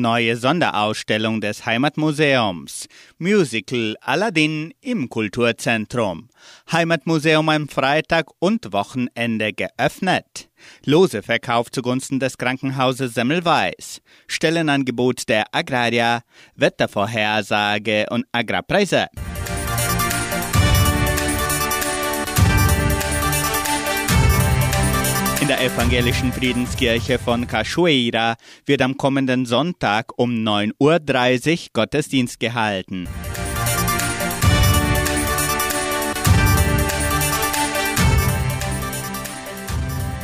Neue 0.00 0.36
Sonderausstellung 0.36 1.40
des 1.40 1.66
Heimatmuseums. 1.66 2.88
Musical 3.18 3.96
Aladdin 4.00 4.74
im 4.80 5.08
Kulturzentrum. 5.08 6.28
Heimatmuseum 6.72 7.48
am 7.48 7.68
Freitag 7.68 8.26
und 8.40 8.72
Wochenende 8.72 9.52
geöffnet. 9.52 10.50
Loseverkauf 10.84 11.70
zugunsten 11.70 12.18
des 12.18 12.38
Krankenhauses 12.38 13.14
Semmelweis. 13.14 14.02
Stellenangebot 14.26 15.28
der 15.28 15.44
Agraria. 15.52 16.22
Wettervorhersage 16.56 18.06
und 18.10 18.26
Agrarpreise. 18.32 19.06
In 25.44 25.48
der 25.48 25.60
evangelischen 25.60 26.32
Friedenskirche 26.32 27.18
von 27.18 27.46
Cachoeira 27.46 28.36
wird 28.64 28.80
am 28.80 28.96
kommenden 28.96 29.44
Sonntag 29.44 30.18
um 30.18 30.30
9.30 30.30 31.52
Uhr 31.52 31.68
Gottesdienst 31.74 32.40
gehalten. 32.40 33.06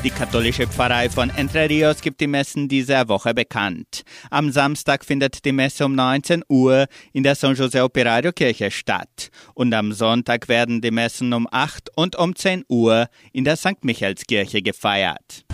Die 0.03 0.09
katholische 0.09 0.67
Pfarrei 0.67 1.11
von 1.11 1.29
Entre 1.29 1.69
Rios 1.69 2.01
gibt 2.01 2.23
die 2.23 2.27
Messen 2.27 2.69
dieser 2.69 3.07
Woche 3.09 3.35
bekannt. 3.35 4.03
Am 4.31 4.51
Samstag 4.51 5.05
findet 5.05 5.45
die 5.45 5.53
Messe 5.53 5.85
um 5.85 5.95
19 5.95 6.43
Uhr 6.49 6.87
in 7.13 7.23
der 7.23 7.35
San 7.35 7.55
José 7.55 7.83
Operario 7.83 8.33
Kirche 8.33 8.71
statt. 8.71 9.31
Und 9.53 9.75
am 9.75 9.93
Sonntag 9.93 10.49
werden 10.49 10.81
die 10.81 10.91
Messen 10.91 11.35
um 11.35 11.47
8 11.51 11.91
und 11.97 12.17
um 12.17 12.35
10 12.35 12.65
Uhr 12.69 13.09
in 13.35 13.45
der 13.45 13.57
St. 13.57 13.85
Michaelskirche 13.85 14.63
gefeiert. 14.63 15.45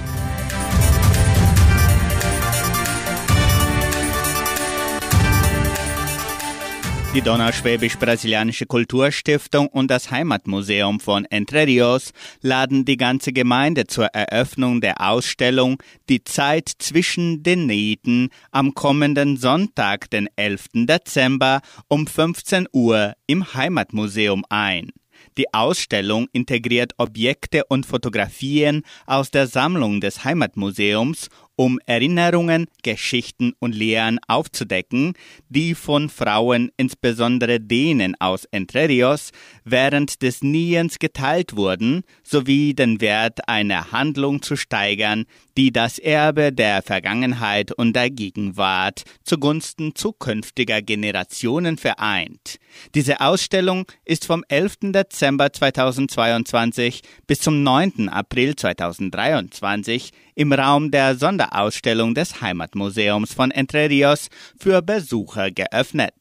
Die 7.16 7.22
Donauschwäbisch-Brasilianische 7.22 8.66
Kulturstiftung 8.66 9.68
und 9.68 9.90
das 9.90 10.10
Heimatmuseum 10.10 11.00
von 11.00 11.24
Entre 11.24 11.66
Rios 11.66 12.12
laden 12.42 12.84
die 12.84 12.98
ganze 12.98 13.32
Gemeinde 13.32 13.86
zur 13.86 14.08
Eröffnung 14.08 14.82
der 14.82 15.00
Ausstellung 15.00 15.82
Die 16.10 16.24
Zeit 16.24 16.70
zwischen 16.78 17.42
den 17.42 17.64
Nähten 17.64 18.28
am 18.50 18.74
kommenden 18.74 19.38
Sonntag, 19.38 20.10
den 20.10 20.28
11. 20.36 20.66
Dezember 20.84 21.62
um 21.88 22.06
15 22.06 22.68
Uhr 22.70 23.14
im 23.26 23.54
Heimatmuseum 23.54 24.44
ein. 24.50 24.90
Die 25.38 25.52
Ausstellung 25.54 26.28
integriert 26.32 26.92
Objekte 26.98 27.64
und 27.66 27.86
Fotografien 27.86 28.82
aus 29.06 29.30
der 29.30 29.46
Sammlung 29.46 30.02
des 30.02 30.24
Heimatmuseums 30.24 31.28
um 31.56 31.80
Erinnerungen, 31.86 32.66
Geschichten 32.82 33.54
und 33.58 33.74
Lehren 33.74 34.18
aufzudecken, 34.28 35.14
die 35.48 35.74
von 35.74 36.10
Frauen, 36.10 36.70
insbesondere 36.76 37.58
denen 37.60 38.14
aus 38.20 38.44
Entre 38.44 38.88
Rios, 38.88 39.32
während 39.64 40.22
des 40.22 40.42
Niens 40.42 40.98
geteilt 40.98 41.56
wurden, 41.56 42.02
sowie 42.22 42.74
den 42.74 43.00
Wert 43.00 43.48
einer 43.48 43.90
Handlung 43.90 44.42
zu 44.42 44.56
steigern, 44.56 45.24
die 45.56 45.72
das 45.72 45.98
Erbe 45.98 46.52
der 46.52 46.82
Vergangenheit 46.82 47.72
und 47.72 47.96
der 47.96 48.10
Gegenwart 48.10 49.04
zugunsten 49.24 49.94
zukünftiger 49.94 50.82
Generationen 50.82 51.78
vereint. 51.78 52.58
Diese 52.94 53.20
Ausstellung 53.20 53.86
ist 54.04 54.26
vom 54.26 54.44
11. 54.48 54.92
Dezember 54.92 55.52
2022 55.52 57.00
bis 57.26 57.40
zum 57.40 57.62
9. 57.62 58.10
April 58.10 58.54
2023 58.54 60.10
im 60.34 60.52
Raum 60.52 60.90
der 60.90 61.16
Sonderausstellung 61.46 62.14
des 62.14 62.40
Heimatmuseums 62.40 63.32
von 63.32 63.50
Entre 63.50 63.88
Rios 63.88 64.28
für 64.58 64.82
Besucher 64.82 65.50
geöffnet. 65.50 66.14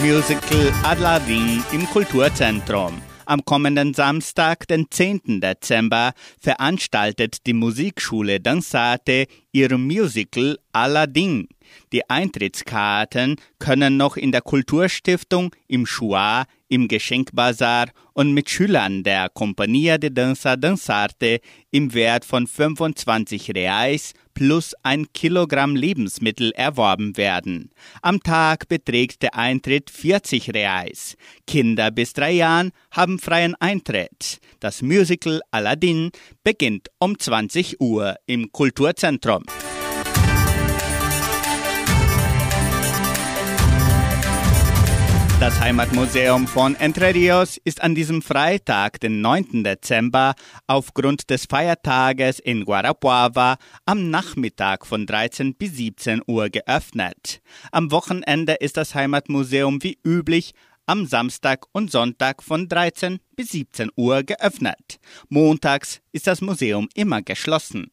Musical 0.00 0.72
Adladin 0.82 1.62
im 1.72 1.86
Kulturzentrum. 1.86 3.00
Am 3.26 3.42
kommenden 3.44 3.94
Samstag, 3.94 4.68
den 4.68 4.90
10. 4.90 5.40
Dezember, 5.40 6.12
veranstaltet 6.38 7.46
die 7.46 7.54
Musikschule 7.54 8.38
Dansate 8.38 9.26
ihr 9.54 9.78
Musical 9.78 10.58
Aladdin. 10.72 11.48
Die 11.92 12.08
Eintrittskarten 12.10 13.36
können 13.58 13.96
noch 13.96 14.16
in 14.16 14.32
der 14.32 14.42
Kulturstiftung, 14.42 15.54
im 15.68 15.86
Schua, 15.86 16.44
im 16.68 16.88
Geschenkbazar 16.88 17.88
und 18.14 18.32
mit 18.32 18.50
Schülern 18.50 19.04
der 19.04 19.28
Compagnia 19.28 19.96
de 19.96 20.10
Danza 20.10 20.56
Danzarte 20.56 21.40
im 21.70 21.94
Wert 21.94 22.24
von 22.24 22.46
25 22.46 23.54
Reais 23.54 24.12
plus 24.34 24.74
ein 24.82 25.06
Kilogramm 25.12 25.76
Lebensmittel 25.76 26.50
erworben 26.52 27.16
werden. 27.16 27.70
Am 28.02 28.20
Tag 28.20 28.68
beträgt 28.68 29.22
der 29.22 29.36
Eintritt 29.36 29.90
40 29.90 30.52
Reais. 30.52 31.16
Kinder 31.46 31.92
bis 31.92 32.12
drei 32.12 32.32
Jahren 32.32 32.72
haben 32.90 33.20
freien 33.20 33.54
Eintritt. 33.60 34.38
Das 34.58 34.82
Musical 34.82 35.40
Aladdin 35.52 36.10
beginnt 36.42 36.88
um 36.98 37.18
20 37.18 37.80
Uhr 37.80 38.16
im 38.26 38.50
Kulturzentrum. 38.50 39.43
Das 45.44 45.60
Heimatmuseum 45.60 46.46
von 46.46 46.74
Entre 46.74 47.14
Rios 47.14 47.58
ist 47.64 47.82
an 47.82 47.94
diesem 47.94 48.22
Freitag, 48.22 48.98
den 49.00 49.20
9. 49.20 49.62
Dezember, 49.62 50.32
aufgrund 50.66 51.28
des 51.28 51.44
Feiertages 51.44 52.38
in 52.38 52.64
Guarapuava 52.64 53.58
am 53.84 54.08
Nachmittag 54.08 54.86
von 54.86 55.04
13 55.04 55.54
bis 55.54 55.76
17 55.76 56.22
Uhr 56.26 56.48
geöffnet. 56.48 57.42
Am 57.72 57.90
Wochenende 57.90 58.54
ist 58.54 58.78
das 58.78 58.94
Heimatmuseum 58.94 59.82
wie 59.82 59.98
üblich 60.02 60.54
am 60.86 61.04
Samstag 61.04 61.66
und 61.72 61.90
Sonntag 61.90 62.42
von 62.42 62.66
13 62.66 63.18
bis 63.36 63.50
17 63.50 63.90
Uhr 63.96 64.22
geöffnet. 64.22 64.98
Montags 65.28 66.00
ist 66.12 66.26
das 66.26 66.40
Museum 66.40 66.88
immer 66.94 67.20
geschlossen. 67.20 67.90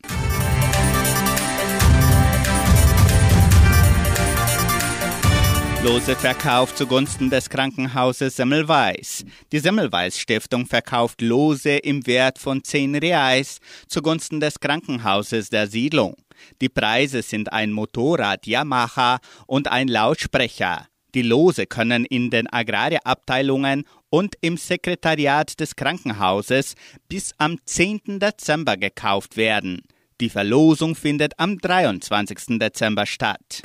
Lose 5.84 6.16
Verkauf 6.16 6.76
zugunsten 6.76 7.32
des 7.32 7.50
Krankenhauses 7.50 8.36
Semmelweis. 8.36 9.26
Die 9.52 9.58
Semmelweis 9.58 10.20
Stiftung 10.20 10.68
verkauft 10.68 11.22
Lose 11.22 11.78
im 11.78 12.06
Wert 12.06 12.38
von 12.38 12.64
10 12.64 12.98
Reais 12.98 13.58
zugunsten 13.88 14.40
des 14.40 14.60
Krankenhauses 14.60 15.50
der 15.50 15.66
Siedlung. 15.66 16.16
Die 16.62 16.70
Preise 16.70 17.24
sind 17.24 17.52
ein 17.52 17.72
Motorrad 17.72 18.46
Yamaha 18.46 19.18
und 19.48 19.72
ein 19.72 19.88
Lautsprecher. 19.88 20.86
Die 21.16 21.24
Lose 21.24 21.66
können 21.66 22.06
in 22.06 22.30
den 22.30 22.46
Agrarabteilungen 22.46 23.86
und 24.12 24.36
im 24.42 24.58
Sekretariat 24.58 25.60
des 25.60 25.76
Krankenhauses 25.76 26.76
bis 27.10 27.34
am 27.40 27.58
10. 27.66 28.20
Dezember 28.20 28.78
gekauft 28.78 29.36
werden. 29.36 29.82
Die 30.20 30.30
Verlosung 30.30 30.94
findet 30.94 31.40
am 31.40 31.58
23. 31.58 32.60
Dezember 32.60 33.08
statt. 33.08 33.64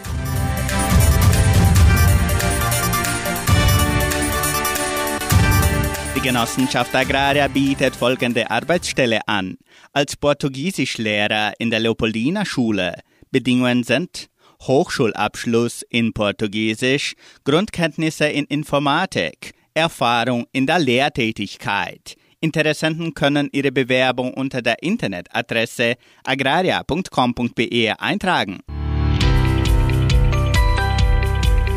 Genossenschaft 6.27 6.93
Agraria 6.93 7.47
bietet 7.47 7.95
folgende 7.95 8.51
Arbeitsstelle 8.51 9.21
an. 9.29 9.59
Als 9.93 10.17
Portugiesischlehrer 10.17 11.53
in 11.61 11.71
der 11.71 11.79
Leopoldina 11.79 12.45
Schule. 12.45 12.99
Bedingungen 13.31 13.85
sind 13.85 14.27
Hochschulabschluss 14.63 15.83
in 15.89 16.13
Portugiesisch, 16.13 17.15
Grundkenntnisse 17.45 18.27
in 18.27 18.45
Informatik, 18.47 19.53
Erfahrung 19.73 20.47
in 20.51 20.67
der 20.67 20.81
Lehrtätigkeit. 20.81 22.17
Interessenten 22.41 23.15
können 23.15 23.49
ihre 23.53 23.71
Bewerbung 23.71 24.35
unter 24.35 24.63
der 24.63 24.83
Internetadresse 24.83 25.95
agraria.com.be 26.25 28.01
eintragen. 28.01 28.59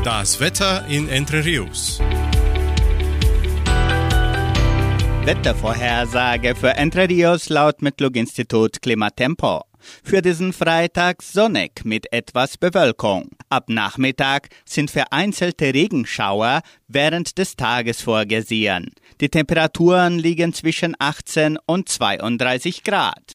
Das 0.03 0.39
Wetter 0.39 0.87
in 0.87 1.07
Entre 1.07 1.45
Rios. 1.45 2.01
Wettervorhersage 5.29 6.55
für 6.55 6.71
Entre 6.71 7.07
Rios 7.07 7.49
laut 7.49 7.83
Metlog-Institut 7.83 8.81
Klimatempo. 8.81 9.61
Für 10.03 10.23
diesen 10.23 10.53
Freitag 10.53 11.21
sonnig 11.21 11.85
mit 11.85 12.11
etwas 12.11 12.57
Bewölkung. 12.57 13.29
Ab 13.47 13.65
Nachmittag 13.67 14.49
sind 14.65 14.89
vereinzelte 14.89 15.71
Regenschauer 15.71 16.61
während 16.87 17.37
des 17.37 17.55
Tages 17.55 18.01
vorgesehen. 18.01 18.91
Die 19.21 19.29
Temperaturen 19.29 20.17
liegen 20.17 20.51
zwischen 20.51 20.95
18 20.97 21.59
und 21.67 21.89
32 21.89 22.83
Grad. 22.83 23.21